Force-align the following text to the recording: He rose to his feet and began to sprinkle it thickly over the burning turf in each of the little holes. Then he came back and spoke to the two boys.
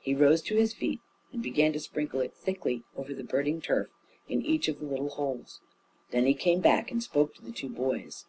He 0.00 0.14
rose 0.14 0.40
to 0.44 0.56
his 0.56 0.72
feet 0.72 1.02
and 1.34 1.42
began 1.42 1.74
to 1.74 1.80
sprinkle 1.80 2.20
it 2.20 2.32
thickly 2.32 2.82
over 2.96 3.12
the 3.12 3.22
burning 3.22 3.60
turf 3.60 3.90
in 4.26 4.40
each 4.40 4.68
of 4.68 4.80
the 4.80 4.86
little 4.86 5.10
holes. 5.10 5.60
Then 6.12 6.24
he 6.24 6.32
came 6.32 6.62
back 6.62 6.90
and 6.90 7.02
spoke 7.02 7.34
to 7.34 7.42
the 7.44 7.52
two 7.52 7.68
boys. 7.68 8.24